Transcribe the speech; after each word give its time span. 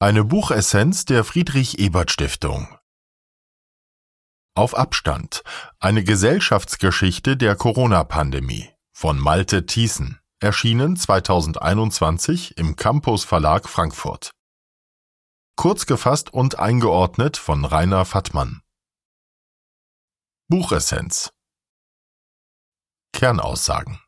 Eine 0.00 0.22
Buchessenz 0.22 1.06
der 1.06 1.24
Friedrich-Ebert-Stiftung. 1.24 2.78
Auf 4.54 4.76
Abstand. 4.76 5.42
Eine 5.80 6.04
Gesellschaftsgeschichte 6.04 7.36
der 7.36 7.56
Corona-Pandemie 7.56 8.70
von 8.92 9.18
Malte 9.18 9.66
Thiessen. 9.66 10.20
Erschienen 10.38 10.94
2021 10.94 12.56
im 12.58 12.76
Campus 12.76 13.24
Verlag 13.24 13.68
Frankfurt. 13.68 14.30
Kurz 15.56 15.84
gefasst 15.86 16.32
und 16.32 16.60
eingeordnet 16.60 17.36
von 17.36 17.64
Rainer 17.64 18.04
Fattmann. 18.04 18.62
Buchessenz. 20.46 21.32
Kernaussagen. 23.12 23.98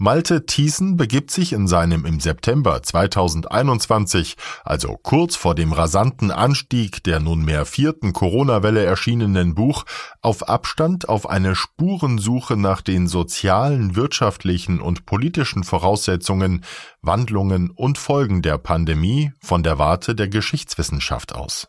Malte 0.00 0.46
Thiessen 0.46 0.96
begibt 0.96 1.32
sich 1.32 1.52
in 1.52 1.66
seinem 1.66 2.04
im 2.04 2.20
September 2.20 2.80
2021, 2.80 4.36
also 4.62 4.96
kurz 5.02 5.34
vor 5.34 5.56
dem 5.56 5.72
rasanten 5.72 6.30
Anstieg 6.30 7.02
der 7.02 7.18
nunmehr 7.18 7.66
vierten 7.66 8.12
Corona-Welle 8.12 8.84
erschienenen 8.84 9.56
Buch, 9.56 9.82
auf 10.22 10.48
Abstand 10.48 11.08
auf 11.08 11.28
eine 11.28 11.56
Spurensuche 11.56 12.56
nach 12.56 12.80
den 12.80 13.08
sozialen, 13.08 13.96
wirtschaftlichen 13.96 14.80
und 14.80 15.04
politischen 15.04 15.64
Voraussetzungen, 15.64 16.64
Wandlungen 17.02 17.70
und 17.70 17.98
Folgen 17.98 18.40
der 18.40 18.58
Pandemie 18.58 19.32
von 19.40 19.64
der 19.64 19.80
Warte 19.80 20.14
der 20.14 20.28
Geschichtswissenschaft 20.28 21.34
aus. 21.34 21.66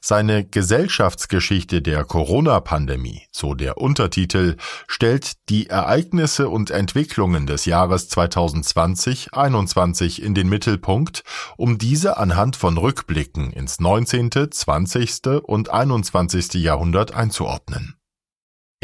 Seine 0.00 0.44
Gesellschaftsgeschichte 0.44 1.82
der 1.82 2.04
Corona-Pandemie, 2.04 3.22
so 3.30 3.54
der 3.54 3.78
Untertitel, 3.78 4.56
stellt 4.86 5.48
die 5.48 5.68
Ereignisse 5.68 6.48
und 6.48 6.70
Entwicklungen 6.70 7.46
des 7.46 7.64
Jahres 7.64 8.10
2020-21 8.10 10.20
in 10.20 10.34
den 10.34 10.48
Mittelpunkt, 10.48 11.24
um 11.56 11.78
diese 11.78 12.18
anhand 12.18 12.56
von 12.56 12.78
Rückblicken 12.78 13.52
ins 13.52 13.80
19., 13.80 14.50
20. 14.50 15.42
und 15.42 15.70
21. 15.70 16.54
Jahrhundert 16.54 17.14
einzuordnen. 17.14 17.94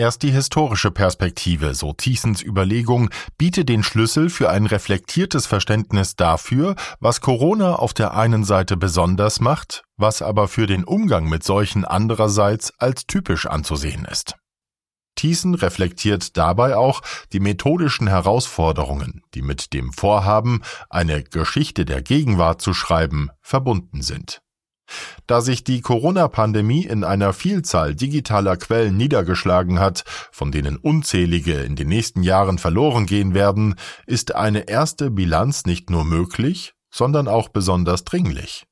Erst 0.02 0.24
die 0.24 0.32
historische 0.32 0.90
Perspektive, 0.90 1.76
so 1.76 1.92
Thiessens 1.92 2.42
Überlegung, 2.42 3.08
biete 3.38 3.64
den 3.64 3.84
Schlüssel 3.84 4.30
für 4.30 4.50
ein 4.50 4.66
reflektiertes 4.66 5.46
Verständnis 5.46 6.16
dafür, 6.16 6.74
was 6.98 7.20
Corona 7.20 7.76
auf 7.76 7.94
der 7.94 8.16
einen 8.16 8.42
Seite 8.42 8.76
besonders 8.76 9.38
macht, 9.38 9.84
was 9.96 10.20
aber 10.20 10.48
für 10.48 10.66
den 10.66 10.82
Umgang 10.82 11.28
mit 11.28 11.44
solchen 11.44 11.84
andererseits 11.84 12.72
als 12.80 13.06
typisch 13.06 13.46
anzusehen 13.46 14.04
ist. 14.04 14.34
Thiessen 15.14 15.54
reflektiert 15.54 16.36
dabei 16.36 16.74
auch 16.76 17.02
die 17.32 17.38
methodischen 17.38 18.08
Herausforderungen, 18.08 19.22
die 19.34 19.42
mit 19.42 19.72
dem 19.72 19.92
Vorhaben, 19.92 20.62
eine 20.90 21.22
Geschichte 21.22 21.84
der 21.84 22.02
Gegenwart 22.02 22.60
zu 22.60 22.74
schreiben, 22.74 23.30
verbunden 23.40 24.02
sind. 24.02 24.42
Da 25.26 25.40
sich 25.40 25.64
die 25.64 25.80
Corona-Pandemie 25.80 26.84
in 26.84 27.04
einer 27.04 27.32
Vielzahl 27.32 27.94
digitaler 27.94 28.56
Quellen 28.56 28.96
niedergeschlagen 28.96 29.78
hat, 29.78 30.04
von 30.32 30.52
denen 30.52 30.76
unzählige 30.76 31.54
in 31.60 31.76
den 31.76 31.88
nächsten 31.88 32.22
Jahren 32.22 32.58
verloren 32.58 33.06
gehen 33.06 33.34
werden, 33.34 33.76
ist 34.06 34.34
eine 34.34 34.68
erste 34.68 35.10
Bilanz 35.10 35.64
nicht 35.64 35.90
nur 35.90 36.04
möglich, 36.04 36.74
sondern 36.90 37.28
auch 37.28 37.48
besonders 37.48 38.04
dringlich. 38.04 38.66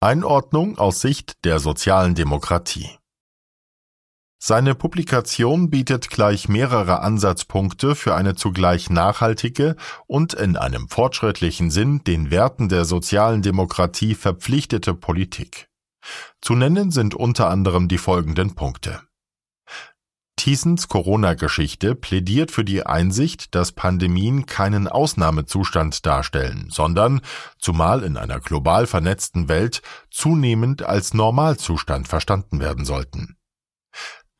Einordnung 0.00 0.78
aus 0.78 1.00
Sicht 1.00 1.44
der 1.44 1.58
sozialen 1.58 2.14
Demokratie 2.14 2.99
seine 4.42 4.74
Publikation 4.74 5.68
bietet 5.68 6.08
gleich 6.08 6.48
mehrere 6.48 7.00
Ansatzpunkte 7.00 7.94
für 7.94 8.14
eine 8.14 8.34
zugleich 8.34 8.88
nachhaltige 8.88 9.76
und 10.06 10.32
in 10.32 10.56
einem 10.56 10.88
fortschrittlichen 10.88 11.70
Sinn 11.70 12.02
den 12.04 12.30
Werten 12.30 12.70
der 12.70 12.86
sozialen 12.86 13.42
Demokratie 13.42 14.14
verpflichtete 14.14 14.94
Politik. 14.94 15.68
Zu 16.40 16.54
nennen 16.54 16.90
sind 16.90 17.14
unter 17.14 17.50
anderem 17.50 17.86
die 17.86 17.98
folgenden 17.98 18.54
Punkte. 18.54 19.02
Thiessens 20.36 20.88
Corona-Geschichte 20.88 21.94
plädiert 21.94 22.50
für 22.50 22.64
die 22.64 22.86
Einsicht, 22.86 23.54
dass 23.54 23.72
Pandemien 23.72 24.46
keinen 24.46 24.88
Ausnahmezustand 24.88 26.06
darstellen, 26.06 26.68
sondern, 26.70 27.20
zumal 27.58 28.02
in 28.02 28.16
einer 28.16 28.40
global 28.40 28.86
vernetzten 28.86 29.50
Welt, 29.50 29.82
zunehmend 30.10 30.82
als 30.82 31.12
Normalzustand 31.12 32.08
verstanden 32.08 32.58
werden 32.58 32.86
sollten. 32.86 33.36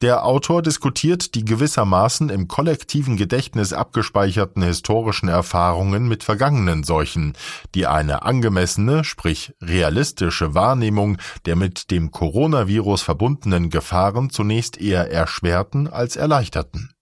Der 0.03 0.25
Autor 0.25 0.62
diskutiert 0.62 1.34
die 1.34 1.44
gewissermaßen 1.44 2.31
im 2.31 2.49
kollektiven 2.49 3.19
Gedächtnis 3.19 3.75
abgespeicherten 3.75 4.62
historischen 4.62 5.28
Erfahrungen 5.28 6.09
mit 6.09 6.25
vergangenen 6.25 6.84
Seuchen, 6.84 7.34
die 7.75 7.87
eine 7.87 8.22
angemessene, 8.22 9.05
sprich 9.05 9.53
realistische 9.61 10.55
Wahrnehmung 10.55 11.19
der 11.44 11.55
mit 11.55 11.91
dem 11.91 12.12
Coronavirus 12.12 13.03
verbundenen 13.03 13.69
Gefahren 13.69 14.31
zunächst 14.31 14.81
eher 14.81 15.11
erschwerten 15.11 15.87
als 15.87 16.17
erleichterten 16.17 16.94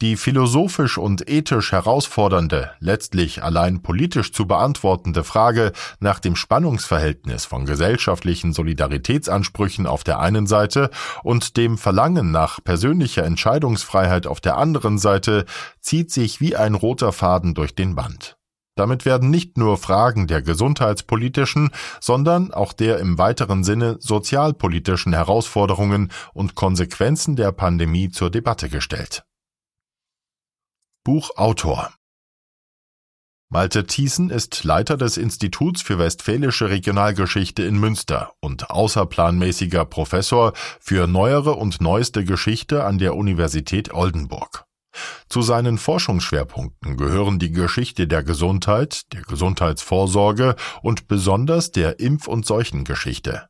die 0.00 0.16
philosophisch 0.16 0.98
und 0.98 1.28
ethisch 1.28 1.72
herausfordernde, 1.72 2.70
letztlich 2.78 3.42
allein 3.42 3.82
politisch 3.82 4.32
zu 4.32 4.46
beantwortende 4.46 5.24
Frage 5.24 5.72
nach 5.98 6.20
dem 6.20 6.36
Spannungsverhältnis 6.36 7.44
von 7.44 7.66
gesellschaftlichen 7.66 8.52
Solidaritätsansprüchen 8.52 9.86
auf 9.86 10.04
der 10.04 10.20
einen 10.20 10.46
Seite 10.46 10.90
und 11.22 11.56
dem 11.56 11.78
Verlangen 11.78 12.30
nach 12.30 12.62
persönlicher 12.62 13.24
Entscheidungsfreiheit 13.24 14.26
auf 14.26 14.40
der 14.40 14.56
anderen 14.56 14.98
Seite 14.98 15.44
zieht 15.80 16.12
sich 16.12 16.40
wie 16.40 16.54
ein 16.54 16.74
roter 16.74 17.12
Faden 17.12 17.54
durch 17.54 17.74
den 17.74 17.94
Band. 17.94 18.36
Damit 18.76 19.04
werden 19.04 19.28
nicht 19.28 19.58
nur 19.58 19.76
Fragen 19.76 20.28
der 20.28 20.40
gesundheitspolitischen, 20.40 21.70
sondern 22.00 22.54
auch 22.54 22.72
der 22.72 23.00
im 23.00 23.18
weiteren 23.18 23.64
Sinne 23.64 23.96
sozialpolitischen 23.98 25.12
Herausforderungen 25.12 26.12
und 26.32 26.54
Konsequenzen 26.54 27.34
der 27.34 27.50
Pandemie 27.50 28.10
zur 28.10 28.30
Debatte 28.30 28.68
gestellt. 28.68 29.24
Buchautor 31.08 31.94
Malte 33.48 33.86
Thiessen 33.86 34.28
ist 34.28 34.62
Leiter 34.64 34.98
des 34.98 35.16
Instituts 35.16 35.80
für 35.80 35.98
Westfälische 35.98 36.68
Regionalgeschichte 36.68 37.62
in 37.62 37.80
Münster 37.80 38.34
und 38.42 38.68
außerplanmäßiger 38.68 39.86
Professor 39.86 40.52
für 40.80 41.06
neuere 41.06 41.54
und 41.54 41.80
neueste 41.80 42.26
Geschichte 42.26 42.84
an 42.84 42.98
der 42.98 43.16
Universität 43.16 43.94
Oldenburg. 43.94 44.66
Zu 45.30 45.40
seinen 45.40 45.78
Forschungsschwerpunkten 45.78 46.98
gehören 46.98 47.38
die 47.38 47.52
Geschichte 47.52 48.06
der 48.06 48.22
Gesundheit, 48.22 49.10
der 49.14 49.22
Gesundheitsvorsorge 49.22 50.56
und 50.82 51.08
besonders 51.08 51.72
der 51.72 52.00
Impf- 52.00 52.28
und 52.28 52.44
Seuchengeschichte. 52.44 53.48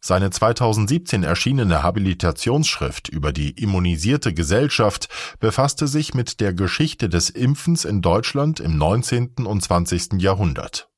Seine 0.00 0.30
2017 0.30 1.24
erschienene 1.24 1.82
Habilitationsschrift 1.82 3.08
über 3.08 3.32
die 3.32 3.50
immunisierte 3.50 4.32
Gesellschaft 4.32 5.08
befasste 5.40 5.88
sich 5.88 6.14
mit 6.14 6.40
der 6.40 6.54
Geschichte 6.54 7.08
des 7.08 7.30
Impfens 7.30 7.84
in 7.84 8.00
Deutschland 8.00 8.60
im 8.60 8.78
19. 8.78 9.46
und 9.46 9.62
20. 9.62 10.14
Jahrhundert. 10.22 10.88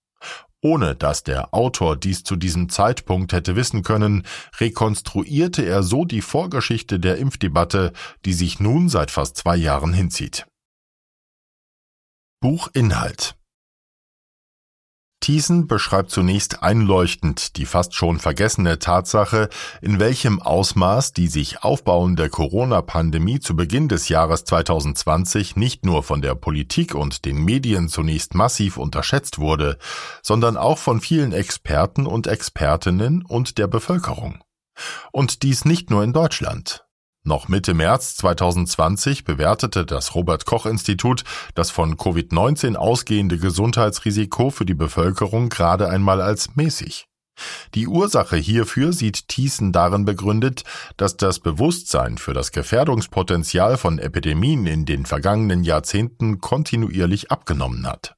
Ohne 0.63 0.95
dass 0.95 1.25
der 1.25 1.55
Autor 1.55 1.97
dies 1.97 2.23
zu 2.23 2.37
diesem 2.37 2.69
Zeitpunkt 2.69 3.33
hätte 3.33 3.57
wissen 3.57 3.83
können, 3.83 4.27
rekonstruierte 4.59 5.63
er 5.63 5.83
so 5.83 6.05
die 6.05 6.21
Vorgeschichte 6.21 7.01
der 7.01 7.17
Impfdebatte, 7.17 7.93
die 8.27 8.35
sich 8.35 8.61
nun 8.61 8.91
seit 8.91 9.11
fast 9.11 9.39
zwei 9.39 9.57
Jahren 9.57 9.95
hinzieht. 9.95 10.47
Buchinhalt 12.41 13.40
Thiessen 15.21 15.67
beschreibt 15.67 16.11
zunächst 16.11 16.63
einleuchtend 16.63 17.57
die 17.57 17.67
fast 17.67 17.95
schon 17.95 18.19
vergessene 18.19 18.79
Tatsache, 18.79 19.51
in 19.83 20.01
welchem 20.01 20.41
Ausmaß 20.41 21.13
die 21.13 21.29
sich 21.29 21.63
aufbauende 21.63 22.31
Corona-Pandemie 22.31 23.39
zu 23.39 23.55
Beginn 23.55 23.89
des 23.89 24.09
Jahres 24.09 24.45
2020 24.45 25.57
nicht 25.57 25.85
nur 25.85 26.03
von 26.03 26.23
der 26.23 26.35
Politik 26.35 26.95
und 26.95 27.25
den 27.27 27.45
Medien 27.45 27.89
zunächst 27.89 28.35
massiv 28.35 28.79
unterschätzt 28.79 29.39
wurde, 29.39 29.77
sondern 30.23 30.57
auch 30.57 30.79
von 30.79 31.01
vielen 31.01 31.33
Experten 31.33 32.07
und 32.07 32.27
Expertinnen 32.27 33.23
und 33.23 33.59
der 33.59 33.67
Bevölkerung. 33.67 34.43
Und 35.13 35.43
dies 35.43 35.65
nicht 35.65 35.91
nur 35.91 36.03
in 36.03 36.15
Deutschland. 36.15 36.87
Noch 37.23 37.49
Mitte 37.49 37.75
März 37.75 38.17
2020 38.17 39.25
bewertete 39.25 39.85
das 39.85 40.15
Robert 40.15 40.47
Koch 40.47 40.65
Institut 40.65 41.25
das 41.55 41.71
von 41.71 41.97
Covid-19 41.97 42.77
ausgehende 42.77 43.37
Gesundheitsrisiko 43.37 44.49
für 44.49 44.65
die 44.65 44.75
Bevölkerung 44.75 45.51
gerade 45.51 45.91
einmal 45.91 46.23
als 46.23 46.57
mäßig. 46.57 47.09
Die 47.75 47.87
Ursache 47.89 48.37
hierfür 48.37 48.93
sieht 48.93 49.29
Thiessen 49.29 49.73
darin 49.73 50.05
begründet, 50.05 50.65
dass 50.97 51.17
das 51.17 51.41
Bewusstsein 51.41 52.19
für 52.19 52.33
das 52.33 52.53
Gefährdungspotenzial 52.53 53.77
von 53.77 53.99
Epidemien 53.99 54.67
in 54.67 54.87
den 54.87 55.07
vergangenen 55.07 55.63
Jahrzehnten 55.63 56.41
kontinuierlich 56.41 57.31
abgenommen 57.31 57.87
hat. 57.87 58.15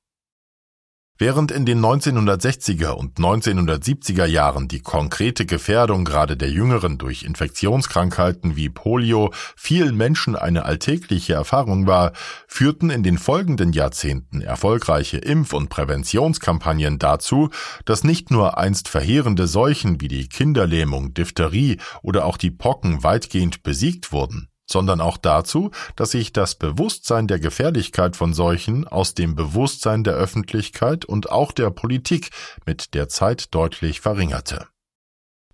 Während 1.24 1.52
in 1.52 1.64
den 1.64 1.78
1960er 1.78 2.88
und 2.88 3.18
1970er 3.18 4.24
Jahren 4.24 4.66
die 4.66 4.80
konkrete 4.80 5.46
Gefährdung 5.46 6.04
gerade 6.04 6.36
der 6.36 6.50
Jüngeren 6.50 6.98
durch 6.98 7.22
Infektionskrankheiten 7.22 8.56
wie 8.56 8.68
Polio 8.68 9.30
vielen 9.54 9.96
Menschen 9.96 10.34
eine 10.34 10.64
alltägliche 10.64 11.34
Erfahrung 11.34 11.86
war, 11.86 12.10
führten 12.48 12.90
in 12.90 13.04
den 13.04 13.18
folgenden 13.18 13.72
Jahrzehnten 13.72 14.40
erfolgreiche 14.40 15.18
Impf- 15.18 15.54
und 15.54 15.68
Präventionskampagnen 15.68 16.98
dazu, 16.98 17.50
dass 17.84 18.02
nicht 18.02 18.32
nur 18.32 18.58
einst 18.58 18.88
verheerende 18.88 19.46
Seuchen 19.46 20.00
wie 20.00 20.08
die 20.08 20.28
Kinderlähmung, 20.28 21.14
Diphtherie 21.14 21.76
oder 22.02 22.24
auch 22.24 22.36
die 22.36 22.50
Pocken 22.50 23.04
weitgehend 23.04 23.62
besiegt 23.62 24.10
wurden 24.10 24.48
sondern 24.66 25.00
auch 25.00 25.16
dazu, 25.16 25.70
dass 25.96 26.12
sich 26.12 26.32
das 26.32 26.54
Bewusstsein 26.54 27.28
der 27.28 27.38
Gefährlichkeit 27.38 28.16
von 28.16 28.32
Seuchen 28.34 28.86
aus 28.86 29.14
dem 29.14 29.34
Bewusstsein 29.34 30.04
der 30.04 30.14
Öffentlichkeit 30.14 31.04
und 31.04 31.30
auch 31.30 31.52
der 31.52 31.70
Politik 31.70 32.30
mit 32.66 32.94
der 32.94 33.08
Zeit 33.08 33.54
deutlich 33.54 34.00
verringerte. 34.00 34.68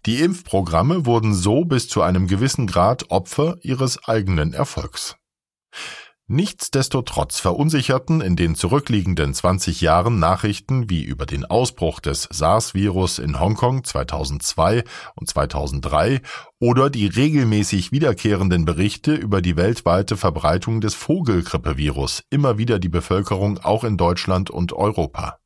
Die 0.07 0.23
Impfprogramme 0.23 1.07
wurden 1.07 1.35
so 1.35 1.65
bis 1.65 1.89
zu 1.89 2.03
einem 2.03 2.29
gewissen 2.29 2.67
Grad 2.67 3.11
Opfer 3.11 3.57
ihres 3.63 4.05
eigenen 4.05 4.53
Erfolgs. 4.53 5.17
Nichtsdestotrotz 6.31 7.41
verunsicherten 7.41 8.21
in 8.21 8.37
den 8.37 8.55
zurückliegenden 8.55 9.33
20 9.33 9.81
Jahren 9.81 10.19
Nachrichten 10.19 10.91
wie 10.91 11.03
über 11.03 11.25
den 11.25 11.47
Ausbruch 11.47 12.01
des 12.01 12.29
SARS-Virus 12.31 13.19
in 13.19 13.41
Hongkong 13.41 13.83
2002 13.83 14.85
und 15.15 15.27
2003 15.27 16.21
oder 16.61 16.91
die 16.91 17.07
regelmäßig 17.07 17.93
wiederkehrenden 17.93 18.67
Berichte 18.67 19.15
über 19.15 19.41
die 19.41 19.57
weltweite 19.57 20.19
Verbreitung 20.19 20.83
des 20.83 20.93
Vogelgrippevirus 20.93 22.25
immer 22.29 22.59
wieder 22.59 22.79
die 22.79 22.91
Bevölkerung 22.91 23.57
auch 23.61 23.83
in 23.83 23.97
Deutschland 23.97 24.51
und 24.51 24.75
Europa. 24.75 25.39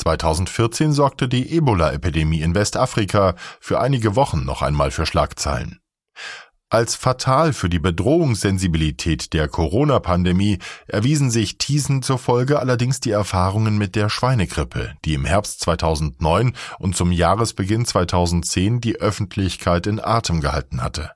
2014 0.00 0.92
sorgte 0.92 1.28
die 1.28 1.56
Ebola-Epidemie 1.56 2.40
in 2.40 2.56
Westafrika 2.56 3.36
für 3.60 3.78
einige 3.78 4.16
Wochen 4.16 4.44
noch 4.44 4.62
einmal 4.62 4.90
für 4.90 5.06
Schlagzeilen. 5.06 5.78
Als 6.70 6.96
fatal 6.96 7.54
für 7.54 7.70
die 7.70 7.78
Bedrohungssensibilität 7.78 9.32
der 9.32 9.48
Corona-Pandemie 9.48 10.58
erwiesen 10.86 11.30
sich 11.30 11.56
Thiessen 11.56 12.02
zufolge 12.02 12.58
allerdings 12.58 13.00
die 13.00 13.10
Erfahrungen 13.10 13.78
mit 13.78 13.96
der 13.96 14.10
Schweinegrippe, 14.10 14.92
die 15.06 15.14
im 15.14 15.24
Herbst 15.24 15.60
2009 15.60 16.52
und 16.78 16.94
zum 16.94 17.10
Jahresbeginn 17.10 17.86
2010 17.86 18.82
die 18.82 18.96
Öffentlichkeit 18.96 19.86
in 19.86 19.98
Atem 19.98 20.42
gehalten 20.42 20.82
hatte. 20.82 21.12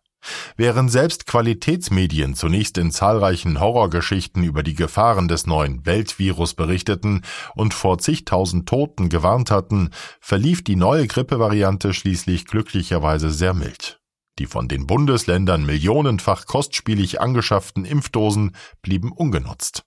Während 0.56 0.90
selbst 0.90 1.26
Qualitätsmedien 1.26 2.34
zunächst 2.34 2.78
in 2.78 2.90
zahlreichen 2.90 3.60
Horrorgeschichten 3.60 4.44
über 4.44 4.62
die 4.62 4.75
Gefahren 4.75 5.28
des 5.28 5.46
neuen 5.46 5.84
Weltvirus 5.84 6.55
berichteten 6.55 7.22
und 7.55 7.75
vor 7.75 7.98
zigtausend 7.98 8.66
Toten 8.66 9.10
gewarnt 9.10 9.50
hatten, 9.50 9.90
verlief 10.19 10.64
die 10.64 10.76
neue 10.76 11.06
Grippevariante 11.06 11.93
schließlich 11.93 12.46
glücklicherweise 12.46 13.31
sehr 13.31 13.52
mild. 13.52 14.01
Die 14.38 14.46
von 14.46 14.69
den 14.69 14.87
Bundesländern 14.87 15.67
millionenfach 15.67 16.46
kostspielig 16.46 17.20
angeschafften 17.20 17.84
Impfdosen 17.84 18.56
blieben 18.81 19.12
ungenutzt. 19.12 19.84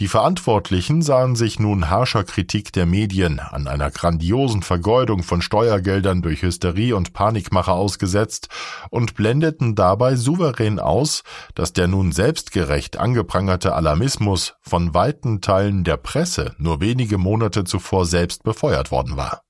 Die 0.00 0.08
Verantwortlichen 0.08 1.02
sahen 1.02 1.36
sich 1.36 1.60
nun 1.60 1.88
harscher 1.88 2.24
Kritik 2.24 2.72
der 2.72 2.84
Medien 2.84 3.38
an 3.38 3.68
einer 3.68 3.92
grandiosen 3.92 4.62
Vergeudung 4.62 5.22
von 5.22 5.40
Steuergeldern 5.40 6.20
durch 6.20 6.42
Hysterie 6.42 6.94
und 6.94 7.12
Panikmache 7.12 7.70
ausgesetzt 7.70 8.48
und 8.90 9.14
blendeten 9.14 9.76
dabei 9.76 10.16
souverän 10.16 10.80
aus, 10.80 11.22
dass 11.54 11.72
der 11.72 11.86
nun 11.86 12.10
selbstgerecht 12.10 12.96
angeprangerte 12.96 13.74
Alarmismus 13.76 14.54
von 14.62 14.94
weiten 14.94 15.40
Teilen 15.40 15.84
der 15.84 15.96
Presse 15.96 16.56
nur 16.58 16.80
wenige 16.80 17.16
Monate 17.16 17.62
zuvor 17.62 18.04
selbst 18.04 18.42
befeuert 18.42 18.90
worden 18.90 19.16
war. 19.16 19.42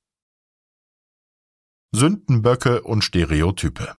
Sündenböcke 1.93 2.83
und 2.83 3.03
Stereotype 3.03 3.95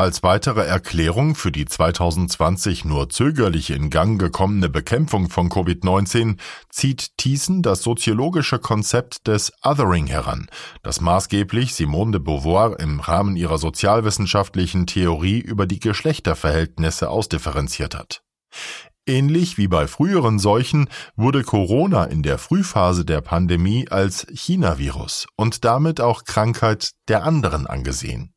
als 0.00 0.22
weitere 0.22 0.62
Erklärung 0.62 1.34
für 1.34 1.52
die 1.52 1.66
2020 1.66 2.86
nur 2.86 3.10
zögerlich 3.10 3.68
in 3.68 3.90
Gang 3.90 4.18
gekommene 4.18 4.70
Bekämpfung 4.70 5.28
von 5.28 5.50
Covid-19 5.50 6.38
zieht 6.70 7.18
Thiessen 7.18 7.60
das 7.60 7.82
soziologische 7.82 8.58
Konzept 8.58 9.26
des 9.26 9.52
Othering 9.62 10.06
heran, 10.06 10.48
das 10.82 11.02
maßgeblich 11.02 11.74
Simone 11.74 12.12
de 12.12 12.20
Beauvoir 12.22 12.80
im 12.80 13.00
Rahmen 13.00 13.36
ihrer 13.36 13.58
sozialwissenschaftlichen 13.58 14.86
Theorie 14.86 15.38
über 15.38 15.66
die 15.66 15.80
Geschlechterverhältnisse 15.80 17.10
ausdifferenziert 17.10 17.94
hat. 17.94 18.22
Ähnlich 19.04 19.58
wie 19.58 19.68
bei 19.68 19.86
früheren 19.86 20.38
Seuchen 20.38 20.88
wurde 21.14 21.42
Corona 21.42 22.04
in 22.04 22.22
der 22.22 22.38
Frühphase 22.38 23.04
der 23.04 23.20
Pandemie 23.20 23.86
als 23.90 24.26
China-Virus 24.32 25.26
und 25.36 25.66
damit 25.66 26.00
auch 26.00 26.24
Krankheit 26.24 26.92
der 27.08 27.24
anderen 27.24 27.66
angesehen. 27.66 28.32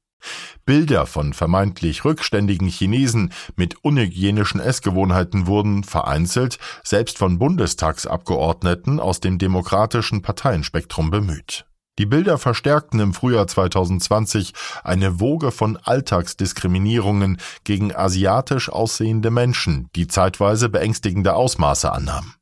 Bilder 0.66 1.06
von 1.06 1.34
vermeintlich 1.34 2.06
rückständigen 2.06 2.68
Chinesen 2.68 3.34
mit 3.56 3.84
unhygienischen 3.84 4.60
Essgewohnheiten 4.60 5.48
wurden 5.48 5.84
vereinzelt 5.84 6.60
selbst 6.84 7.18
von 7.18 7.40
Bundestagsabgeordneten 7.40 9.00
aus 9.00 9.20
dem 9.20 9.38
demokratischen 9.38 10.22
Parteienspektrum 10.22 11.12
bemüht. 11.12 11.66
Die 12.00 12.08
Bilder 12.08 12.40
verstärkten 12.40 13.00
im 13.00 13.14
Frühjahr 13.14 13.46
2020 13.46 14.54
eine 14.84 15.20
Woge 15.20 15.52
von 15.52 15.78
Alltagsdiskriminierungen 15.78 17.38
gegen 17.64 17.96
asiatisch 17.96 18.70
aussehende 18.70 19.30
Menschen, 19.30 19.90
die 19.96 20.08
zeitweise 20.08 20.70
beängstigende 20.70 21.36
Ausmaße 21.36 21.92
annahm. 21.92 22.34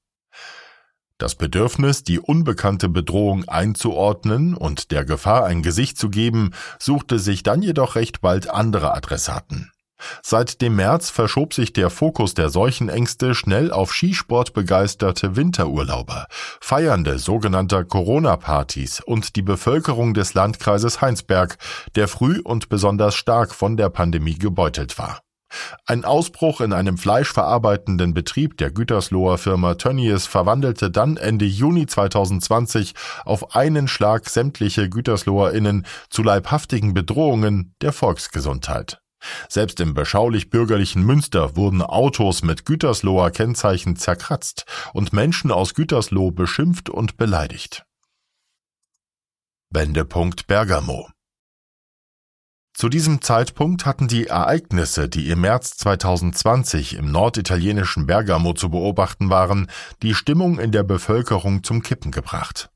Das 1.21 1.35
Bedürfnis, 1.35 2.03
die 2.03 2.19
unbekannte 2.19 2.89
Bedrohung 2.89 3.47
einzuordnen 3.47 4.56
und 4.56 4.89
der 4.89 5.06
Gefahr 5.06 5.45
ein 5.45 5.62
Gesicht 5.62 6.00
zu 6.00 6.09
geben, 6.09 6.50
suchte 6.79 7.19
sich 7.19 7.44
dann 7.44 7.62
jedoch 7.62 7.94
recht 7.94 8.21
bald 8.21 8.50
andere 8.50 8.95
Adressaten. 8.95 9.71
Seit 10.23 10.63
dem 10.63 10.77
März 10.77 11.12
verschob 11.12 11.53
sich 11.53 11.73
der 11.73 11.91
Fokus 11.91 12.33
der 12.33 12.50
Seuchenängste 12.50 13.35
schnell 13.35 13.71
auf 13.71 13.94
Skisportbegeisterte 13.94 15.35
Winterurlauber, 15.35 16.25
Feiernde 16.59 17.19
sogenannter 17.19 17.85
Corona-Partys 17.85 19.01
und 19.01 19.35
die 19.35 19.44
Bevölkerung 19.44 20.15
des 20.15 20.33
Landkreises 20.33 21.01
Heinsberg, 21.01 21.59
der 21.94 22.07
früh 22.07 22.39
und 22.39 22.68
besonders 22.68 23.13
stark 23.13 23.53
von 23.53 23.77
der 23.77 23.89
Pandemie 23.89 24.39
gebeutelt 24.39 24.97
war. 24.97 25.21
Ein 25.86 26.06
Ausbruch 26.06 26.62
in 26.62 26.74
einem 26.74 26.98
fleischverarbeitenden 26.98 28.13
Betrieb 28.13 28.57
der 28.57 28.71
Gütersloher 28.71 29.38
Firma 29.38 29.75
Tönnies 29.75 30.25
verwandelte 30.25 30.92
dann 30.92 31.18
Ende 31.18 31.45
Juni 31.45 31.86
2020 31.86 32.94
auf 33.25 33.56
einen 33.56 33.88
Schlag 33.88 34.30
sämtliche 34.30 34.89
GütersloherInnen 34.89 35.86
zu 36.09 36.24
leibhaftigen 36.24 36.94
Bedrohungen 36.94 37.75
der 37.81 37.94
Volksgesundheit. 37.94 39.01
Selbst 39.50 39.80
im 39.80 39.94
beschaulich 39.94 40.50
bürgerlichen 40.50 41.03
Münster 41.03 41.56
wurden 41.56 41.81
Autos 41.81 42.42
mit 42.42 42.65
Gütersloher 42.65 43.31
Kennzeichen 43.31 43.95
zerkratzt 43.95 44.65
und 44.94 45.14
Menschen 45.14 45.52
aus 45.52 45.76
Gütersloh 45.76 46.31
beschimpft 46.31 46.90
und 46.90 47.18
beleidigt. 47.18 47.85
Wendepunkt 49.69 50.47
Bergamo 50.47 51.07
zu 52.73 52.90
diesem 52.90 53.21
Zeitpunkt 53.21 53.85
hatten 53.85 54.07
die 54.07 54.28
Ereignisse, 54.28 55.09
die 55.09 55.30
im 55.30 55.42
März 55.42 55.78
2020 55.78 56.95
im 56.95 57.11
norditalienischen 57.11 58.07
Bergamo 58.07 58.54
zu 58.54 58.69
beobachten 58.69 59.30
waren, 59.30 59.68
die 60.01 60.16
Stimmung 60.16 60.57
in 60.57 60.71
der 60.71 60.83
Bevölkerung 60.83 61.63
zum 61.63 61.83
Kippen 61.83 62.11
gebracht. 62.11 62.71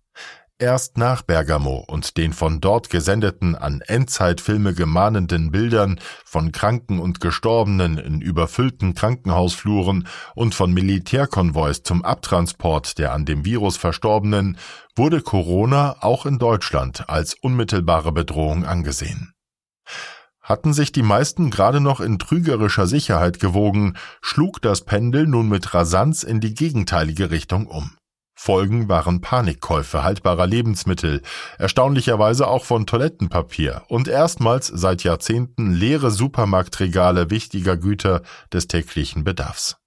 Erst 0.58 0.98
nach 0.98 1.22
Bergamo 1.22 1.84
und 1.86 2.16
den 2.16 2.32
von 2.32 2.62
dort 2.62 2.90
gesendeten 2.90 3.56
an 3.56 3.82
Endzeitfilme 3.82 4.74
gemahnenden 4.74 5.52
Bildern 5.52 6.00
von 6.24 6.54
Kranken 6.54 7.00
und 7.00 7.20
Gestorbenen 7.20 7.98
in 7.98 8.22
überfüllten 8.22 8.96
Krankenhausfluren 8.96 10.08
und 10.34 10.56
von 10.56 10.74
Militärkonvois 10.74 11.84
zum 11.84 12.06
Abtransport 12.06 12.98
der 13.00 13.12
an 13.12 13.26
dem 13.26 13.44
Virus 13.44 13.76
Verstorbenen 13.76 14.58
wurde 14.96 15.20
Corona 15.20 15.98
auch 16.00 16.26
in 16.26 16.40
Deutschland 16.40 17.10
als 17.10 17.34
unmittelbare 17.34 18.14
Bedrohung 18.14 18.64
angesehen. 18.64 19.35
Hatten 20.46 20.74
sich 20.74 20.92
die 20.92 21.02
meisten 21.02 21.50
gerade 21.50 21.82
noch 21.82 22.00
in 22.00 22.20
trügerischer 22.20 22.86
Sicherheit 22.86 23.40
gewogen, 23.40 23.98
schlug 24.22 24.62
das 24.62 24.86
Pendel 24.86 25.26
nun 25.26 25.50
mit 25.50 25.74
Rasanz 25.74 26.22
in 26.22 26.40
die 26.40 26.54
gegenteilige 26.54 27.32
Richtung 27.32 27.66
um. 27.66 27.98
Folgen 28.38 28.88
waren 28.88 29.22
Panikkäufe 29.22 30.04
haltbarer 30.04 30.46
Lebensmittel, 30.46 31.24
erstaunlicherweise 31.58 32.48
auch 32.48 32.64
von 32.64 32.86
Toilettenpapier 32.86 33.84
und 33.88 34.08
erstmals 34.08 34.68
seit 34.68 35.04
Jahrzehnten 35.04 35.74
leere 35.74 36.12
Supermarktregale 36.12 37.32
wichtiger 37.32 37.76
Güter 37.76 38.22
des 38.54 38.68
täglichen 38.68 39.24
Bedarfs. 39.24 39.78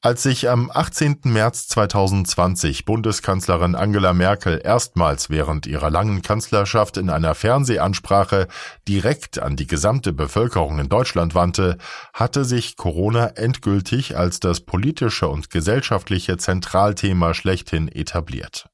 Als 0.00 0.22
sich 0.22 0.48
am 0.48 0.70
18. 0.72 1.22
März 1.24 1.66
2020 1.68 2.84
Bundeskanzlerin 2.84 3.74
Angela 3.74 4.12
Merkel 4.12 4.60
erstmals 4.62 5.28
während 5.28 5.66
ihrer 5.66 5.90
langen 5.90 6.22
Kanzlerschaft 6.22 6.96
in 6.98 7.10
einer 7.10 7.34
Fernsehansprache 7.34 8.46
direkt 8.86 9.40
an 9.40 9.56
die 9.56 9.66
gesamte 9.66 10.12
Bevölkerung 10.12 10.78
in 10.78 10.88
Deutschland 10.88 11.34
wandte, 11.34 11.78
hatte 12.14 12.44
sich 12.44 12.76
Corona 12.76 13.26
endgültig 13.34 14.16
als 14.16 14.38
das 14.38 14.60
politische 14.60 15.26
und 15.26 15.50
gesellschaftliche 15.50 16.36
Zentralthema 16.36 17.34
schlechthin 17.34 17.88
etabliert. 17.88 18.70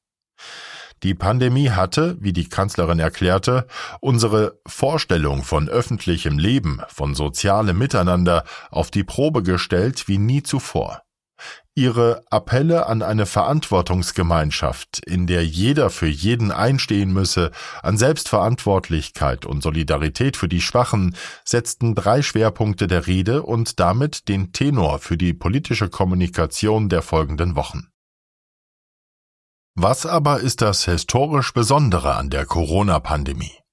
Die 1.01 1.15
Pandemie 1.15 1.71
hatte, 1.71 2.17
wie 2.19 2.33
die 2.33 2.49
Kanzlerin 2.49 2.99
erklärte, 2.99 3.65
unsere 3.99 4.59
Vorstellung 4.67 5.41
von 5.41 5.69
öffentlichem 5.69 6.37
Leben, 6.37 6.81
von 6.87 7.15
sozialem 7.15 7.79
Miteinander 7.79 8.43
auf 8.69 8.91
die 8.91 9.03
Probe 9.03 9.41
gestellt 9.41 10.07
wie 10.07 10.19
nie 10.19 10.43
zuvor. 10.43 11.04
Ihre 11.77 12.23
Appelle 12.29 12.87
an 12.87 13.01
eine 13.01 13.25
Verantwortungsgemeinschaft, 13.25 15.05
in 15.05 15.27
der 15.27 15.45
jeder 15.45 15.89
für 15.89 16.07
jeden 16.07 16.51
einstehen 16.51 17.11
müsse, 17.11 17.51
an 17.83 17.97
Selbstverantwortlichkeit 17.97 19.45
und 19.45 19.61
Solidarität 19.61 20.37
für 20.37 20.47
die 20.47 20.61
Schwachen, 20.61 21.17
setzten 21.43 21.93
drei 21.93 22.21
Schwerpunkte 22.21 22.87
der 22.87 23.07
Rede 23.07 23.43
und 23.43 23.81
damit 23.81 24.29
den 24.29 24.53
Tenor 24.53 24.99
für 24.99 25.17
die 25.17 25.33
politische 25.33 25.89
Kommunikation 25.89 26.87
der 26.87 27.01
folgenden 27.01 27.57
Wochen. 27.57 27.89
Was 29.75 30.05
aber 30.05 30.39
ist 30.39 30.61
das 30.61 30.85
historisch 30.85 31.51
Besondere 31.51 32.15
an 32.15 32.29
der 32.29 32.45
Corona-Pandemie? 32.45 33.64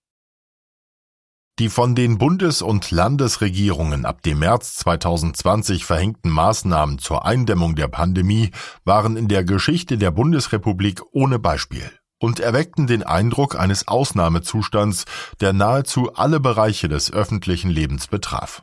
Die 1.59 1.69
von 1.69 1.95
den 1.95 2.17
Bundes- 2.17 2.63
und 2.63 2.91
Landesregierungen 2.91 4.07
ab 4.07 4.23
dem 4.23 4.39
März 4.39 4.77
2020 4.77 5.85
verhängten 5.85 6.31
Maßnahmen 6.31 6.99
zur 6.99 7.27
Eindämmung 7.27 7.75
der 7.75 7.89
Pandemie 7.89 8.51
waren 8.85 9.19
in 9.19 9.29
der 9.29 9.45
Geschichte 9.45 9.99
der 9.99 10.11
Bundesrepublik 10.13 11.03
ohne 11.13 11.39
Beispiel 11.39 11.93
und 12.19 12.41
erweckten 12.41 12.87
den 12.87 13.03
Eindruck 13.03 13.59
eines 13.59 13.87
Ausnahmezustands, 13.87 15.05
der 15.41 15.53
nahezu 15.53 16.15
alle 16.15 16.41
Bereiche 16.41 16.89
des 16.89 17.13
öffentlichen 17.13 17.69
Lebens 17.69 18.07
betraf. 18.07 18.63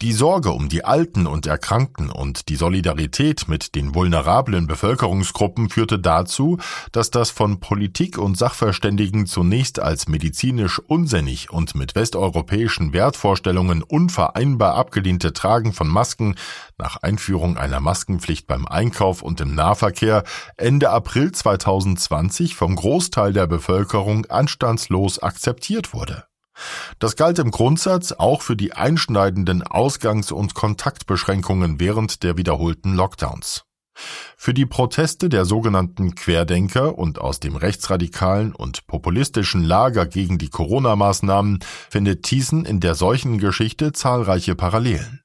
Die 0.00 0.12
Sorge 0.12 0.52
um 0.52 0.68
die 0.68 0.84
Alten 0.84 1.26
und 1.26 1.46
Erkrankten 1.46 2.08
und 2.08 2.48
die 2.48 2.54
Solidarität 2.54 3.48
mit 3.48 3.74
den 3.74 3.96
vulnerablen 3.96 4.68
Bevölkerungsgruppen 4.68 5.70
führte 5.70 5.98
dazu, 5.98 6.58
dass 6.92 7.10
das 7.10 7.30
von 7.30 7.58
Politik 7.58 8.16
und 8.16 8.38
Sachverständigen 8.38 9.26
zunächst 9.26 9.80
als 9.80 10.06
medizinisch 10.06 10.78
unsinnig 10.78 11.50
und 11.50 11.74
mit 11.74 11.96
westeuropäischen 11.96 12.92
Wertvorstellungen 12.92 13.82
unvereinbar 13.82 14.76
abgelehnte 14.76 15.32
Tragen 15.32 15.72
von 15.72 15.88
Masken 15.88 16.36
nach 16.78 16.98
Einführung 17.02 17.56
einer 17.56 17.80
Maskenpflicht 17.80 18.46
beim 18.46 18.66
Einkauf 18.66 19.22
und 19.22 19.40
im 19.40 19.56
Nahverkehr 19.56 20.22
Ende 20.56 20.90
April 20.90 21.32
2020 21.32 22.54
vom 22.54 22.76
Großteil 22.76 23.32
der 23.32 23.48
Bevölkerung 23.48 24.26
anstandslos 24.26 25.18
akzeptiert 25.18 25.92
wurde. 25.92 26.27
Das 26.98 27.16
galt 27.16 27.38
im 27.38 27.50
Grundsatz 27.50 28.12
auch 28.12 28.42
für 28.42 28.56
die 28.56 28.72
einschneidenden 28.72 29.62
Ausgangs- 29.62 30.32
und 30.32 30.54
Kontaktbeschränkungen 30.54 31.80
während 31.80 32.22
der 32.22 32.36
wiederholten 32.36 32.94
Lockdowns. 32.94 33.64
Für 34.36 34.54
die 34.54 34.66
Proteste 34.66 35.28
der 35.28 35.44
sogenannten 35.44 36.14
Querdenker 36.14 36.96
und 36.96 37.20
aus 37.20 37.40
dem 37.40 37.56
rechtsradikalen 37.56 38.54
und 38.54 38.86
populistischen 38.86 39.64
Lager 39.64 40.06
gegen 40.06 40.38
die 40.38 40.50
Corona-Maßnahmen 40.50 41.58
findet 41.90 42.22
Thiessen 42.22 42.64
in 42.64 42.80
der 42.80 42.94
solchen 42.94 43.38
Geschichte 43.38 43.92
zahlreiche 43.92 44.54
Parallelen. 44.54 45.22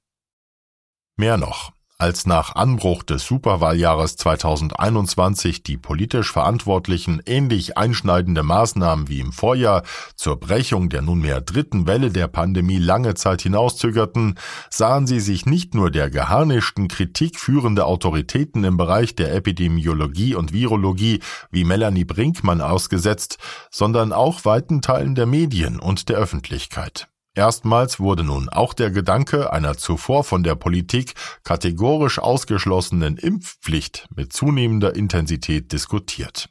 Mehr 1.16 1.38
noch, 1.38 1.72
als 2.04 2.26
nach 2.26 2.54
Anbruch 2.56 3.02
des 3.04 3.26
Superwahljahres 3.26 4.18
2021 4.18 5.64
die 5.64 5.78
politisch 5.78 6.34
Verantwortlichen 6.34 7.22
ähnlich 7.26 7.78
einschneidende 7.78 8.44
Maßnahmen 8.44 9.08
wie 9.08 9.22
im 9.22 9.32
Vorjahr 9.32 9.84
zur 10.18 10.38
Brechung 10.38 10.90
der 10.90 11.02
nunmehr 11.02 11.40
dritten 11.40 11.88
Welle 11.88 12.12
der 12.12 12.28
Pandemie 12.28 12.78
lange 12.78 13.14
Zeit 13.14 13.44
hinauszögerten, 13.44 14.38
sahen 14.70 15.08
sie 15.08 15.22
sich 15.22 15.46
nicht 15.46 15.76
nur 15.76 15.92
der 15.92 16.10
geharnischten 16.10 16.90
Kritik 16.90 17.40
führende 17.40 17.86
Autoritäten 17.86 18.66
im 18.66 18.76
Bereich 18.76 19.16
der 19.16 19.34
Epidemiologie 19.34 20.36
und 20.36 20.52
Virologie 20.52 21.22
wie 21.52 21.64
Melanie 21.64 22.04
Brinkmann 22.04 22.60
ausgesetzt, 22.60 23.38
sondern 23.72 24.12
auch 24.12 24.44
weiten 24.44 24.82
Teilen 24.82 25.16
der 25.16 25.26
Medien 25.26 25.80
und 25.80 26.10
der 26.10 26.18
Öffentlichkeit. 26.18 27.08
Erstmals 27.36 28.00
wurde 28.00 28.24
nun 28.24 28.48
auch 28.50 28.74
der 28.74 28.92
Gedanke 28.92 29.52
einer 29.52 29.76
zuvor 29.76 30.24
von 30.24 30.44
der 30.44 30.56
Politik 30.56 31.16
kategorisch 31.44 32.20
ausgeschlossenen 32.20 33.18
Impfpflicht 33.18 34.08
mit 34.16 34.32
zunehmender 34.34 34.96
Intensität 34.96 35.72
diskutiert. 35.72 36.50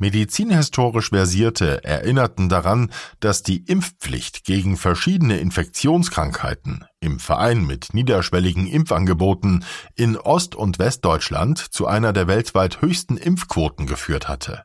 Medizinhistorisch 0.00 1.08
Versierte 1.08 1.82
erinnerten 1.82 2.48
daran, 2.48 2.92
dass 3.18 3.42
die 3.42 3.64
Impfpflicht 3.64 4.44
gegen 4.44 4.76
verschiedene 4.76 5.38
Infektionskrankheiten 5.38 6.84
im 7.00 7.18
Verein 7.18 7.66
mit 7.66 7.94
niederschwelligen 7.94 8.68
Impfangeboten 8.68 9.64
in 9.96 10.16
Ost- 10.16 10.54
und 10.54 10.78
Westdeutschland 10.78 11.58
zu 11.58 11.88
einer 11.88 12.12
der 12.12 12.28
weltweit 12.28 12.80
höchsten 12.80 13.16
Impfquoten 13.16 13.86
geführt 13.86 14.28
hatte. 14.28 14.62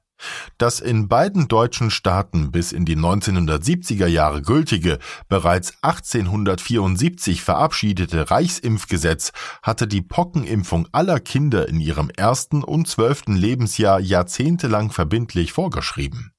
Das 0.57 0.79
in 0.79 1.07
beiden 1.07 1.47
deutschen 1.47 1.91
Staaten 1.91 2.51
bis 2.51 2.71
in 2.71 2.85
die 2.85 2.95
1970er 2.95 4.07
Jahre 4.07 4.41
gültige, 4.41 4.99
bereits 5.27 5.73
1874 5.81 7.41
verabschiedete 7.41 8.31
Reichsimpfgesetz 8.31 9.31
hatte 9.61 9.87
die 9.87 10.01
Pockenimpfung 10.01 10.87
aller 10.91 11.19
Kinder 11.19 11.67
in 11.67 11.79
ihrem 11.79 12.09
ersten 12.09 12.63
und 12.63 12.87
zwölften 12.87 13.35
Lebensjahr 13.35 13.99
jahrzehntelang 13.99 14.91
verbindlich 14.91 15.51
vorgeschrieben. 15.51 16.31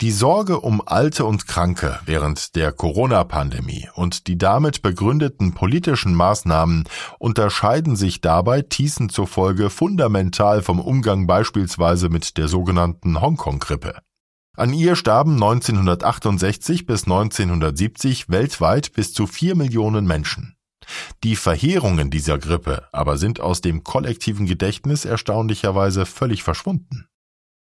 Die 0.00 0.12
Sorge 0.12 0.60
um 0.60 0.80
Alte 0.86 1.26
und 1.26 1.46
Kranke 1.46 2.00
während 2.06 2.56
der 2.56 2.72
Corona-Pandemie 2.72 3.90
und 3.94 4.28
die 4.28 4.38
damit 4.38 4.80
begründeten 4.80 5.52
politischen 5.52 6.14
Maßnahmen 6.14 6.84
unterscheiden 7.18 7.96
sich 7.96 8.22
dabei 8.22 8.62
Thiessen 8.62 9.10
zufolge 9.10 9.68
fundamental 9.68 10.62
vom 10.62 10.80
Umgang 10.80 11.26
beispielsweise 11.26 12.08
mit 12.08 12.38
der 12.38 12.48
sogenannten 12.48 13.20
Hongkong-Grippe. 13.20 13.98
An 14.56 14.72
ihr 14.72 14.96
starben 14.96 15.34
1968 15.34 16.86
bis 16.86 17.02
1970 17.04 18.30
weltweit 18.30 18.94
bis 18.94 19.12
zu 19.12 19.26
vier 19.26 19.54
Millionen 19.54 20.06
Menschen. 20.06 20.56
Die 21.24 21.36
Verheerungen 21.36 22.08
dieser 22.08 22.38
Grippe 22.38 22.88
aber 22.90 23.18
sind 23.18 23.40
aus 23.40 23.60
dem 23.60 23.84
kollektiven 23.84 24.46
Gedächtnis 24.46 25.04
erstaunlicherweise 25.04 26.06
völlig 26.06 26.42
verschwunden. 26.42 27.09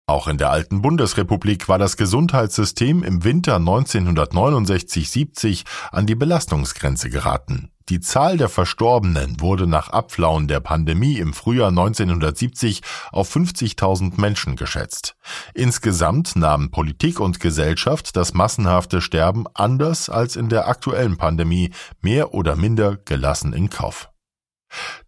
Auch 0.07 0.29
in 0.29 0.37
der 0.37 0.51
alten 0.51 0.83
Bundesrepublik 0.83 1.67
war 1.67 1.79
das 1.79 1.97
Gesundheitssystem 1.97 3.03
im 3.03 3.25
Winter 3.25 3.57
1969-70 3.57 5.65
an 5.93 6.07
die 6.07 6.15
Belastungsgrenze 6.15 7.09
geraten. 7.09 7.71
Die 7.89 8.01
Zahl 8.01 8.37
der 8.37 8.51
Verstorbenen 8.51 9.41
wurde 9.41 9.67
nach 9.67 9.89
Abflauen 9.89 10.47
der 10.47 10.61
Pandemie 10.61 11.19
im 11.19 11.33
Frühjahr 11.33 11.69
1970 11.69 12.83
auf 13.13 13.35
50.000 13.35 14.21
Menschen 14.21 14.57
geschätzt. 14.57 15.17
Insgesamt 15.55 16.37
nahmen 16.37 16.71
Politik 16.71 17.19
und 17.19 17.41
Gesellschaft 17.41 18.15
das 18.17 18.35
massenhafte 18.35 19.01
Sterben 19.01 19.47
anders 19.55 20.11
als 20.11 20.37
in 20.37 20.51
der 20.51 20.69
aktuellen 20.69 21.17
Pandemie 21.17 21.71
mehr 22.03 22.35
oder 22.35 22.57
minder 22.57 22.97
gelassen 22.97 23.55
in 23.55 23.71
Kauf. 23.71 24.11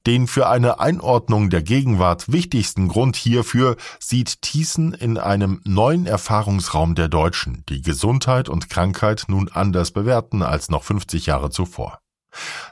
Den 0.06 0.26
für 0.26 0.48
eine 0.48 0.80
Einordnung 0.80 1.50
der 1.50 1.62
Gegenwart 1.62 2.30
wichtigsten 2.30 2.88
Grund 2.88 3.16
hierfür 3.16 3.76
sieht 3.98 4.42
Thiessen 4.42 4.94
in 4.94 5.18
einem 5.18 5.60
neuen 5.64 6.06
Erfahrungsraum 6.06 6.94
der 6.94 7.08
Deutschen, 7.08 7.64
die 7.68 7.82
Gesundheit 7.82 8.48
und 8.48 8.70
Krankheit 8.70 9.24
nun 9.28 9.48
anders 9.52 9.90
bewerten 9.90 10.42
als 10.42 10.68
noch 10.68 10.84
50 10.84 11.26
Jahre 11.26 11.50
zuvor. 11.50 12.00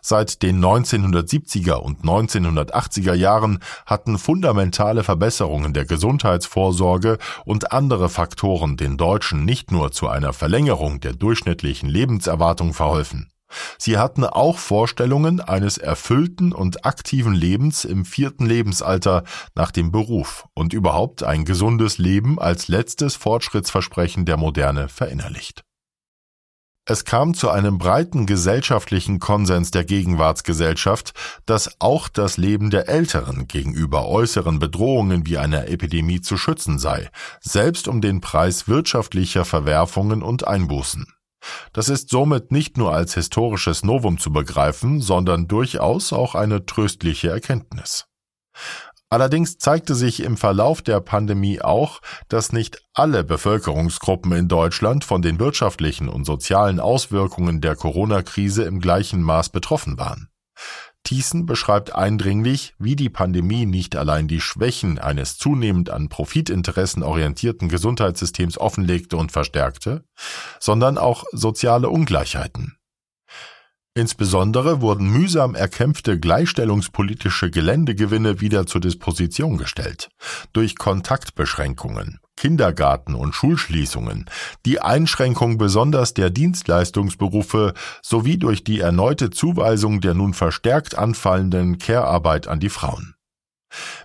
Seit 0.02 0.42
den 0.42 0.62
1970er 0.62 1.74
und 1.74 2.02
1980er 2.02 3.14
Jahren 3.14 3.60
hatten 3.86 4.18
fundamentale 4.18 5.02
Verbesserungen 5.02 5.72
der 5.72 5.86
Gesundheitsvorsorge 5.86 7.18
und 7.44 7.72
andere 7.72 8.08
Faktoren 8.08 8.76
den 8.76 8.96
Deutschen 8.96 9.44
nicht 9.44 9.70
nur 9.72 9.92
zu 9.92 10.08
einer 10.08 10.32
Verlängerung 10.32 11.00
der 11.00 11.14
durchschnittlichen 11.14 11.88
Lebenserwartung 11.88 12.74
verholfen. 12.74 13.30
Sie 13.78 13.98
hatten 13.98 14.24
auch 14.24 14.58
Vorstellungen 14.58 15.40
eines 15.40 15.78
erfüllten 15.78 16.52
und 16.52 16.84
aktiven 16.84 17.34
Lebens 17.34 17.84
im 17.84 18.04
vierten 18.04 18.46
Lebensalter 18.46 19.24
nach 19.54 19.70
dem 19.70 19.92
Beruf 19.92 20.46
und 20.54 20.72
überhaupt 20.72 21.22
ein 21.22 21.44
gesundes 21.44 21.98
Leben 21.98 22.38
als 22.38 22.68
letztes 22.68 23.16
Fortschrittsversprechen 23.16 24.24
der 24.24 24.36
Moderne 24.36 24.88
verinnerlicht. 24.88 25.64
Es 26.86 27.06
kam 27.06 27.32
zu 27.32 27.48
einem 27.48 27.78
breiten 27.78 28.26
gesellschaftlichen 28.26 29.18
Konsens 29.18 29.70
der 29.70 29.86
Gegenwartsgesellschaft, 29.86 31.14
dass 31.46 31.80
auch 31.80 32.08
das 32.08 32.36
Leben 32.36 32.68
der 32.68 32.90
Älteren 32.90 33.48
gegenüber 33.48 34.06
äußeren 34.06 34.58
Bedrohungen 34.58 35.26
wie 35.26 35.38
einer 35.38 35.68
Epidemie 35.68 36.20
zu 36.20 36.36
schützen 36.36 36.78
sei, 36.78 37.08
selbst 37.40 37.88
um 37.88 38.02
den 38.02 38.20
Preis 38.20 38.68
wirtschaftlicher 38.68 39.46
Verwerfungen 39.46 40.22
und 40.22 40.46
Einbußen. 40.46 41.13
Das 41.72 41.88
ist 41.88 42.10
somit 42.10 42.52
nicht 42.52 42.76
nur 42.76 42.92
als 42.92 43.14
historisches 43.14 43.84
Novum 43.84 44.18
zu 44.18 44.32
begreifen, 44.32 45.00
sondern 45.00 45.48
durchaus 45.48 46.12
auch 46.12 46.34
eine 46.34 46.66
tröstliche 46.66 47.30
Erkenntnis. 47.30 48.06
Allerdings 49.10 49.58
zeigte 49.58 49.94
sich 49.94 50.24
im 50.24 50.36
Verlauf 50.36 50.82
der 50.82 51.00
Pandemie 51.00 51.60
auch, 51.60 52.00
dass 52.28 52.52
nicht 52.52 52.82
alle 52.94 53.22
Bevölkerungsgruppen 53.22 54.32
in 54.32 54.48
Deutschland 54.48 55.04
von 55.04 55.22
den 55.22 55.38
wirtschaftlichen 55.38 56.08
und 56.08 56.24
sozialen 56.24 56.80
Auswirkungen 56.80 57.60
der 57.60 57.76
Corona-Krise 57.76 58.64
im 58.64 58.80
gleichen 58.80 59.22
Maß 59.22 59.50
betroffen 59.50 59.98
waren. 59.98 60.30
Thiessen 61.04 61.46
beschreibt 61.46 61.94
eindringlich, 61.94 62.74
wie 62.78 62.96
die 62.96 63.10
Pandemie 63.10 63.66
nicht 63.66 63.94
allein 63.94 64.26
die 64.26 64.40
Schwächen 64.40 64.98
eines 64.98 65.36
zunehmend 65.36 65.90
an 65.90 66.08
Profitinteressen 66.08 67.02
orientierten 67.02 67.68
Gesundheitssystems 67.68 68.58
offenlegte 68.58 69.16
und 69.16 69.30
verstärkte, 69.30 70.04
sondern 70.58 70.98
auch 70.98 71.24
soziale 71.32 71.90
Ungleichheiten. 71.90 72.78
Insbesondere 73.96 74.80
wurden 74.80 75.08
mühsam 75.08 75.54
erkämpfte 75.54 76.18
gleichstellungspolitische 76.18 77.48
Geländegewinne 77.48 78.40
wieder 78.40 78.66
zur 78.66 78.80
Disposition 78.80 79.56
gestellt. 79.56 80.08
Durch 80.52 80.76
Kontaktbeschränkungen, 80.76 82.18
Kindergarten- 82.36 83.14
und 83.14 83.36
Schulschließungen, 83.36 84.24
die 84.66 84.80
Einschränkung 84.80 85.58
besonders 85.58 86.12
der 86.12 86.30
Dienstleistungsberufe 86.30 87.72
sowie 88.02 88.36
durch 88.36 88.64
die 88.64 88.80
erneute 88.80 89.30
Zuweisung 89.30 90.00
der 90.00 90.14
nun 90.14 90.34
verstärkt 90.34 90.98
anfallenden 90.98 91.78
Care-Arbeit 91.78 92.48
an 92.48 92.58
die 92.58 92.70
Frauen. 92.70 93.13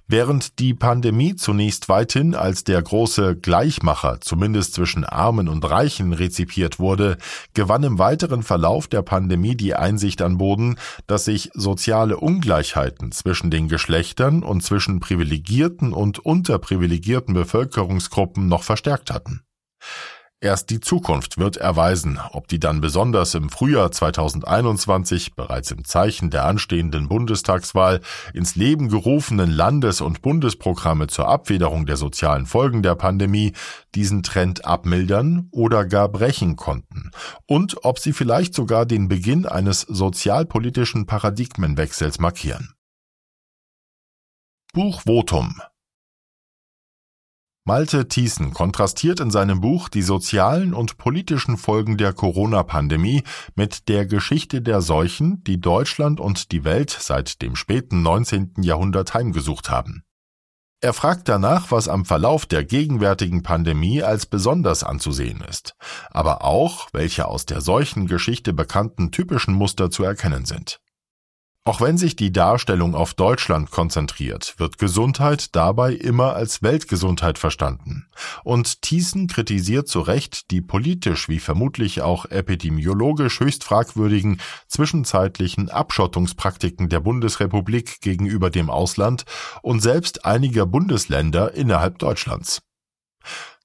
Während 0.08 0.60
die 0.60 0.74
Pandemie 0.74 1.36
zunächst 1.36 1.90
weithin 1.90 2.36
als 2.36 2.64
der 2.64 2.82
große 2.82 3.36
Gleichmacher 3.36 4.20
zumindest 4.22 4.74
zwischen 4.74 5.04
Armen 5.04 5.48
und 5.48 5.64
Reichen 5.70 6.14
rezipiert 6.14 6.80
wurde, 6.80 7.18
gewann 7.54 7.84
im 7.84 8.00
weiteren 8.00 8.44
Verlauf 8.44 8.88
der 8.88 9.02
Pandemie 9.02 9.56
die 9.56 9.76
Einsicht 9.76 10.22
an 10.22 10.38
Boden, 10.38 10.78
dass 11.08 11.26
sich 11.26 11.52
soziale 11.54 12.18
Ungleichheiten 12.18 13.12
zwischen 13.12 13.52
den 13.52 13.68
Geschlechtern 13.68 14.44
und 14.44 14.64
zwischen 14.64 15.00
privilegierten 15.00 15.94
und 15.94 16.20
unterprivilegierten 16.20 17.34
Bevölkerungsgruppen 17.34 18.48
noch 18.48 18.64
verstärkt 18.64 19.12
hatten. 19.12 19.44
Erst 20.42 20.70
die 20.70 20.80
Zukunft 20.80 21.38
wird 21.38 21.58
erweisen, 21.58 22.18
ob 22.32 22.48
die 22.48 22.62
dann 22.62 22.80
besonders 22.80 23.36
im 23.36 23.50
Frühjahr 23.50 23.92
2021 23.92 25.36
bereits 25.36 25.70
im 25.72 25.84
Zeichen 25.84 26.30
der 26.30 26.46
anstehenden 26.46 27.10
Bundestagswahl 27.10 28.00
ins 28.34 28.56
Leben 28.56 28.88
gerufenen 28.88 29.52
Landes- 29.52 30.00
und 30.00 30.22
Bundesprogramme 30.22 31.08
zur 31.08 31.28
Abfederung 31.28 31.86
der 31.86 31.98
sozialen 31.98 32.46
Folgen 32.46 32.84
der 32.84 32.96
Pandemie 32.96 33.52
diesen 33.96 34.24
Trend 34.24 34.64
abmildern 34.64 35.50
oder 35.52 35.84
gar 35.84 36.08
brechen 36.08 36.56
konnten 36.56 37.12
und 37.46 37.84
ob 37.84 38.00
sie 38.00 38.14
vielleicht 38.14 38.54
sogar 38.54 38.86
den 38.86 39.10
Beginn 39.10 39.46
eines 39.46 39.82
sozialpolitischen 39.82 41.06
Paradigmenwechsels 41.06 42.18
markieren. 42.20 42.76
Buchvotum 44.72 45.60
Malte 47.70 48.08
Thiessen 48.08 48.52
kontrastiert 48.52 49.20
in 49.20 49.30
seinem 49.30 49.62
Buch 49.62 49.90
die 49.90 50.02
sozialen 50.02 50.74
und 50.74 50.98
politischen 50.98 51.56
Folgen 51.56 51.98
der 51.98 52.14
Corona-Pandemie 52.14 53.22
mit 53.54 53.90
der 53.90 54.08
Geschichte 54.08 54.64
der 54.64 54.82
Seuchen, 54.82 55.44
die 55.44 55.62
Deutschland 55.62 56.20
und 56.20 56.52
die 56.52 56.64
Welt 56.64 56.90
seit 56.90 57.44
dem 57.44 57.56
späten 57.56 58.02
19. 58.02 58.54
Jahrhundert 58.64 59.14
heimgesucht 59.14 59.70
haben. 59.70 60.02
Er 60.82 60.94
fragt 60.94 61.30
danach, 61.30 61.70
was 61.70 61.88
am 61.88 62.06
Verlauf 62.06 62.48
der 62.48 62.66
gegenwärtigen 62.66 63.44
Pandemie 63.44 64.02
als 64.02 64.26
besonders 64.26 64.84
anzusehen 64.84 65.42
ist, 65.48 65.76
aber 66.10 66.44
auch, 66.44 66.88
welche 66.92 67.28
aus 67.28 67.46
der 67.46 67.62
Seuchengeschichte 67.62 68.52
bekannten 68.52 69.12
typischen 69.12 69.54
Muster 69.54 69.92
zu 69.92 70.04
erkennen 70.04 70.46
sind. 70.46 70.80
Auch 71.70 71.82
wenn 71.82 72.00
sich 72.00 72.16
die 72.16 72.32
Darstellung 72.34 72.96
auf 72.96 73.14
Deutschland 73.14 73.70
konzentriert, 73.70 74.56
wird 74.58 74.80
Gesundheit 74.80 75.56
dabei 75.56 75.94
immer 75.94 76.34
als 76.34 76.64
Weltgesundheit 76.64 77.38
verstanden. 77.38 78.08
Und 78.44 78.82
Thiessen 78.82 79.28
kritisiert 79.28 79.88
zu 79.88 80.02
Recht 80.02 80.50
die 80.50 80.62
politisch 80.62 81.30
wie 81.30 81.38
vermutlich 81.38 82.02
auch 82.02 82.26
epidemiologisch 82.26 83.40
höchst 83.40 83.64
fragwürdigen 83.64 84.42
zwischenzeitlichen 84.68 85.70
Abschottungspraktiken 85.70 86.90
der 86.90 87.02
Bundesrepublik 87.02 88.02
gegenüber 88.02 88.50
dem 88.50 88.72
Ausland 88.72 89.26
und 89.62 89.80
selbst 89.80 90.26
einiger 90.26 90.66
Bundesländer 90.66 91.54
innerhalb 91.54 92.00
Deutschlands. 92.00 92.64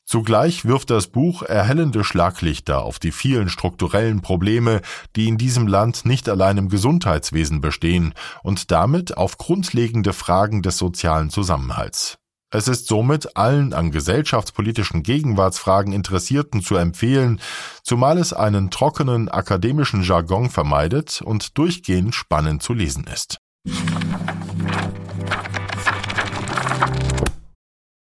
Zugleich 0.07 0.67
wirft 0.67 0.91
das 0.91 1.07
Buch 1.07 1.43
erhellende 1.43 2.05
Schlaglichter 2.05 2.83
auf 2.83 2.99
die 2.99 3.11
vielen 3.11 3.49
strukturellen 3.49 4.21
Probleme, 4.21 4.83
die 5.17 5.29
in 5.29 5.39
diesem 5.39 5.67
Land 5.67 6.05
nicht 6.05 6.29
allein 6.29 6.59
im 6.59 6.69
Gesundheitswesen 6.69 7.61
bestehen 7.61 8.13
und 8.43 8.71
damit 8.71 9.17
auf 9.17 9.39
grundlegende 9.39 10.13
Fragen 10.13 10.63
des 10.63 10.77
sozialen 10.77 11.31
Zusammenhalts. 11.31 12.19
Es 12.51 12.69
ist 12.69 12.87
somit 12.87 13.37
allen 13.37 13.73
an 13.73 13.91
gesellschaftspolitischen 13.91 15.03
Gegenwartsfragen 15.03 15.93
Interessierten 15.93 16.63
zu 16.63 16.77
empfehlen, 16.77 17.41
zumal 17.83 18.17
es 18.17 18.33
einen 18.33 18.71
trockenen 18.71 19.29
akademischen 19.29 20.03
Jargon 20.03 20.51
vermeidet 20.51 21.21
und 21.21 21.59
durchgehend 21.59 22.15
spannend 22.15 22.63
zu 22.63 22.75
lesen 22.75 23.09
ist. 23.13 23.39